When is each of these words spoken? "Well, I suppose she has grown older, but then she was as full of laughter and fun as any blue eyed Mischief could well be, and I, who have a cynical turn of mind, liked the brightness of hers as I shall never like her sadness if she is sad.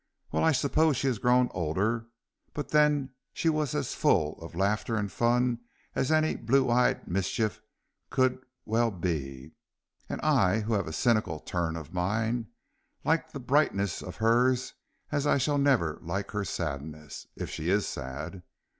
"Well, 0.31 0.43
I 0.43 0.51
suppose 0.51 0.97
she 0.97 1.05
has 1.05 1.19
grown 1.19 1.49
older, 1.53 2.07
but 2.55 2.69
then 2.69 3.13
she 3.33 3.49
was 3.49 3.75
as 3.75 3.93
full 3.93 4.33
of 4.41 4.55
laughter 4.55 4.95
and 4.95 5.11
fun 5.11 5.59
as 5.93 6.11
any 6.11 6.35
blue 6.37 6.71
eyed 6.71 7.07
Mischief 7.07 7.61
could 8.09 8.43
well 8.65 8.89
be, 8.89 9.51
and 10.09 10.19
I, 10.21 10.61
who 10.61 10.73
have 10.73 10.87
a 10.87 10.91
cynical 10.91 11.39
turn 11.39 11.75
of 11.75 11.93
mind, 11.93 12.47
liked 13.03 13.31
the 13.31 13.39
brightness 13.39 14.01
of 14.01 14.15
hers 14.15 14.73
as 15.11 15.27
I 15.27 15.37
shall 15.37 15.59
never 15.59 15.99
like 16.01 16.31
her 16.31 16.45
sadness 16.45 17.27
if 17.35 17.51
she 17.51 17.69
is 17.69 17.85
sad. 17.87 18.41